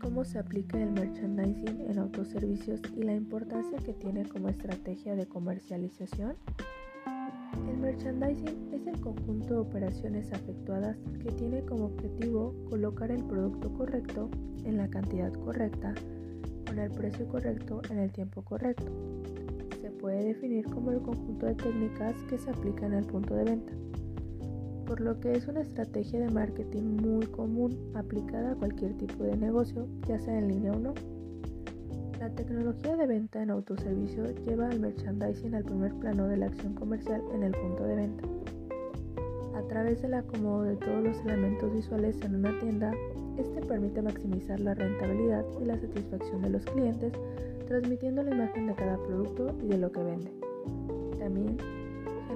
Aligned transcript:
cómo 0.00 0.24
se 0.24 0.38
aplica 0.38 0.80
el 0.80 0.92
merchandising 0.92 1.90
en 1.90 1.98
autoservicios 1.98 2.80
y 2.96 3.02
la 3.02 3.14
importancia 3.14 3.78
que 3.78 3.92
tiene 3.92 4.24
como 4.26 4.48
estrategia 4.48 5.14
de 5.14 5.26
comercialización? 5.26 6.36
El 7.68 7.78
merchandising 7.78 8.72
es 8.72 8.86
el 8.86 9.00
conjunto 9.00 9.54
de 9.54 9.60
operaciones 9.60 10.30
efectuadas 10.32 10.96
que 11.22 11.30
tiene 11.32 11.64
como 11.64 11.86
objetivo 11.86 12.54
colocar 12.68 13.10
el 13.10 13.24
producto 13.24 13.72
correcto 13.72 14.30
en 14.64 14.76
la 14.76 14.88
cantidad 14.88 15.32
correcta, 15.32 15.94
con 16.66 16.78
el 16.78 16.90
precio 16.90 17.26
correcto 17.28 17.80
en 17.90 17.98
el 17.98 18.12
tiempo 18.12 18.42
correcto. 18.42 18.90
Se 19.80 19.90
puede 19.90 20.24
definir 20.24 20.66
como 20.66 20.90
el 20.90 21.00
conjunto 21.00 21.46
de 21.46 21.54
técnicas 21.54 22.14
que 22.28 22.38
se 22.38 22.50
aplican 22.50 22.92
al 22.92 23.04
punto 23.04 23.34
de 23.34 23.44
venta 23.44 23.72
por 24.84 25.00
lo 25.00 25.18
que 25.20 25.32
es 25.32 25.46
una 25.48 25.60
estrategia 25.60 26.20
de 26.20 26.30
marketing 26.30 26.96
muy 27.02 27.26
común 27.26 27.76
aplicada 27.94 28.52
a 28.52 28.54
cualquier 28.54 28.94
tipo 28.94 29.24
de 29.24 29.36
negocio, 29.36 29.86
ya 30.06 30.18
sea 30.18 30.38
en 30.38 30.48
línea 30.48 30.72
o 30.72 30.78
no. 30.78 30.94
La 32.20 32.30
tecnología 32.30 32.96
de 32.96 33.06
venta 33.06 33.42
en 33.42 33.50
autoservicio 33.50 34.24
lleva 34.46 34.68
al 34.68 34.80
merchandising 34.80 35.54
al 35.54 35.64
primer 35.64 35.94
plano 35.94 36.26
de 36.26 36.36
la 36.36 36.46
acción 36.46 36.74
comercial 36.74 37.22
en 37.34 37.42
el 37.42 37.52
punto 37.52 37.84
de 37.84 37.96
venta. 37.96 38.24
A 39.54 39.62
través 39.68 40.02
del 40.02 40.14
acomodo 40.14 40.62
de 40.62 40.76
todos 40.76 41.02
los 41.02 41.18
elementos 41.24 41.72
visuales 41.72 42.20
en 42.22 42.36
una 42.36 42.58
tienda, 42.60 42.92
este 43.38 43.60
permite 43.62 44.02
maximizar 44.02 44.60
la 44.60 44.74
rentabilidad 44.74 45.44
y 45.60 45.64
la 45.64 45.78
satisfacción 45.78 46.42
de 46.42 46.50
los 46.50 46.64
clientes, 46.64 47.12
transmitiendo 47.66 48.22
la 48.22 48.34
imagen 48.34 48.66
de 48.66 48.74
cada 48.74 48.96
producto 49.02 49.54
y 49.62 49.68
de 49.68 49.78
lo 49.78 49.90
que 49.90 50.02
vende. 50.02 50.30
También 51.18 51.56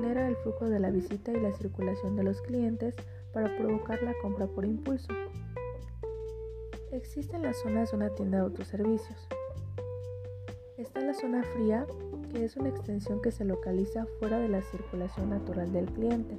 genera 0.00 0.28
el 0.28 0.36
flujo 0.36 0.68
de 0.68 0.78
la 0.78 0.90
visita 0.90 1.32
y 1.32 1.40
la 1.40 1.52
circulación 1.52 2.14
de 2.14 2.22
los 2.22 2.40
clientes 2.40 2.94
para 3.32 3.56
provocar 3.56 4.00
la 4.02 4.14
compra 4.22 4.46
por 4.46 4.64
impulso. 4.64 5.08
Existen 6.92 7.42
las 7.42 7.56
zonas 7.56 7.90
de 7.90 7.96
una 7.96 8.10
tienda 8.10 8.38
de 8.38 8.44
autoservicios. 8.44 9.28
Está 10.76 11.00
la 11.00 11.14
zona 11.14 11.42
fría, 11.42 11.84
que 12.30 12.44
es 12.44 12.56
una 12.56 12.68
extensión 12.68 13.20
que 13.20 13.32
se 13.32 13.44
localiza 13.44 14.06
fuera 14.20 14.38
de 14.38 14.48
la 14.48 14.62
circulación 14.62 15.30
natural 15.30 15.72
del 15.72 15.86
cliente. 15.86 16.38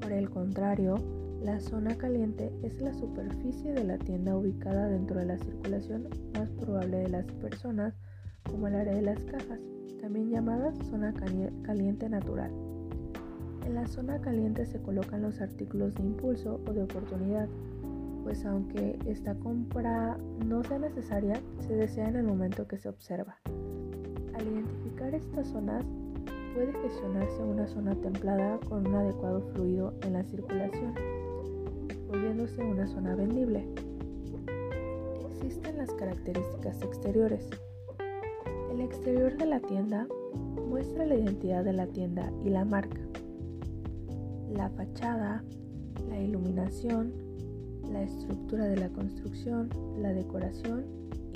Por 0.00 0.10
el 0.10 0.28
contrario, 0.28 0.96
la 1.40 1.60
zona 1.60 1.96
caliente 1.96 2.52
es 2.64 2.80
la 2.80 2.92
superficie 2.94 3.72
de 3.72 3.84
la 3.84 3.98
tienda 3.98 4.36
ubicada 4.36 4.88
dentro 4.88 5.20
de 5.20 5.26
la 5.26 5.38
circulación 5.38 6.08
más 6.34 6.50
probable 6.50 6.98
de 6.98 7.08
las 7.10 7.26
personas, 7.26 7.94
como 8.50 8.68
el 8.68 8.74
área 8.74 8.94
de 8.94 9.02
las 9.02 9.22
cajas 9.24 9.60
también 10.00 10.30
llamada 10.30 10.74
zona 10.90 11.14
caliente 11.62 12.08
natural. 12.08 12.50
En 13.64 13.74
la 13.74 13.86
zona 13.86 14.20
caliente 14.20 14.66
se 14.66 14.82
colocan 14.82 15.22
los 15.22 15.40
artículos 15.40 15.94
de 15.94 16.02
impulso 16.02 16.60
o 16.66 16.72
de 16.72 16.82
oportunidad, 16.82 17.48
pues 18.24 18.44
aunque 18.44 18.98
esta 19.06 19.36
compra 19.36 20.18
no 20.44 20.64
sea 20.64 20.80
necesaria, 20.80 21.40
se 21.60 21.76
desea 21.76 22.08
en 22.08 22.16
el 22.16 22.24
momento 22.24 22.66
que 22.66 22.78
se 22.78 22.88
observa. 22.88 23.38
Al 24.34 24.48
identificar 24.48 25.14
estas 25.14 25.46
zonas, 25.46 25.84
puede 26.54 26.72
gestionarse 26.82 27.42
una 27.42 27.66
zona 27.68 27.94
templada 27.94 28.58
con 28.68 28.86
un 28.86 28.94
adecuado 28.96 29.40
fluido 29.54 29.94
en 30.02 30.14
la 30.14 30.24
circulación, 30.24 30.94
volviéndose 32.08 32.62
una 32.64 32.88
zona 32.88 33.14
vendible. 33.14 33.68
Existen 35.30 35.78
las 35.78 35.92
características 35.92 36.82
exteriores, 36.82 37.48
el 38.72 38.80
exterior 38.80 39.36
de 39.36 39.44
la 39.44 39.60
tienda 39.60 40.06
muestra 40.66 41.04
la 41.04 41.16
identidad 41.16 41.62
de 41.62 41.74
la 41.74 41.86
tienda 41.86 42.32
y 42.42 42.48
la 42.48 42.64
marca. 42.64 43.00
La 44.50 44.70
fachada, 44.70 45.44
la 46.08 46.18
iluminación, 46.18 47.12
la 47.92 48.02
estructura 48.02 48.64
de 48.64 48.78
la 48.78 48.88
construcción, 48.88 49.68
la 49.98 50.14
decoración 50.14 50.86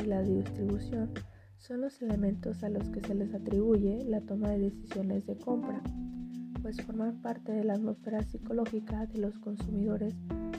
y 0.03 0.07
la 0.07 0.23
distribución 0.23 1.11
son 1.59 1.83
los 1.83 2.01
elementos 2.01 2.63
a 2.63 2.71
los 2.71 2.89
que 2.89 3.03
se 3.03 3.15
les 3.15 3.35
atribuye 3.35 4.03
la 4.07 4.23
toma 4.23 4.49
de 4.51 4.71
decisiones 4.71 5.27
de 5.27 5.37
compra, 5.37 5.83
pues 6.63 6.81
forman 6.83 7.21
parte 7.21 7.53
de 7.53 7.65
la 7.65 7.75
atmósfera 7.75 8.23
psicológica 8.23 9.05
de 9.07 9.19
los 9.19 9.39
consumidores 9.41 10.15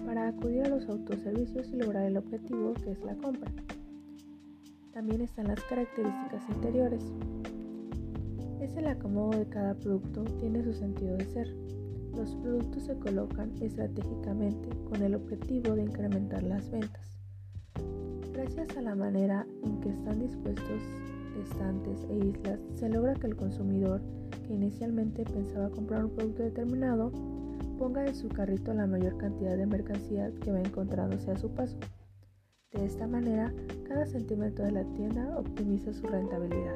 para 0.06 0.28
acudir 0.28 0.64
a 0.64 0.70
los 0.70 0.88
autoservicios 0.88 1.70
y 1.70 1.78
lograr 1.78 2.06
el 2.06 2.18
objetivo 2.18 2.76
que 2.76 2.92
es 2.92 3.04
la 3.04 3.16
compra. 3.16 3.52
También 4.98 5.22
están 5.22 5.46
las 5.46 5.64
características 5.66 6.42
interiores. 6.50 7.04
Es 8.60 8.76
el 8.78 8.88
acomodo 8.88 9.38
de 9.38 9.46
cada 9.46 9.76
producto 9.76 10.24
tiene 10.40 10.64
su 10.64 10.74
sentido 10.74 11.16
de 11.18 11.26
ser. 11.26 11.56
Los 12.16 12.34
productos 12.38 12.86
se 12.86 12.98
colocan 12.98 13.52
estratégicamente 13.62 14.70
con 14.90 15.04
el 15.04 15.14
objetivo 15.14 15.76
de 15.76 15.84
incrementar 15.84 16.42
las 16.42 16.72
ventas. 16.72 17.20
Gracias 18.34 18.76
a 18.76 18.82
la 18.82 18.96
manera 18.96 19.46
en 19.64 19.80
que 19.82 19.90
están 19.90 20.20
dispuestos 20.20 20.82
estantes 21.44 22.04
e 22.10 22.30
islas, 22.30 22.60
se 22.74 22.90
logra 22.90 23.14
que 23.14 23.28
el 23.28 23.36
consumidor, 23.36 24.02
que 24.48 24.56
inicialmente 24.56 25.26
pensaba 25.26 25.70
comprar 25.70 26.06
un 26.06 26.16
producto 26.16 26.42
determinado, 26.42 27.12
ponga 27.78 28.04
en 28.04 28.16
su 28.16 28.30
carrito 28.30 28.74
la 28.74 28.88
mayor 28.88 29.16
cantidad 29.18 29.56
de 29.58 29.68
mercancía 29.68 30.32
que 30.42 30.52
va 30.52 30.60
encontrándose 30.60 31.30
a 31.30 31.38
su 31.38 31.52
paso. 31.52 31.78
De 32.74 32.86
esta 32.86 33.08
manera, 33.08 33.54
cada 33.88 34.06
centímetro 34.06 34.66
de 34.66 34.72
la 34.74 34.84
tienda 34.94 35.40
optimiza 35.40 35.94
su 35.94 36.06
rentabilidad. 36.06 36.76